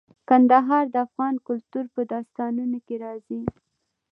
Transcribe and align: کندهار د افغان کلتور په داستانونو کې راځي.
کندهار 0.29 0.83
د 0.93 0.95
افغان 1.07 1.35
کلتور 1.47 1.85
په 1.95 2.01
داستانونو 2.11 2.77
کې 2.85 2.95
راځي. 3.05 3.41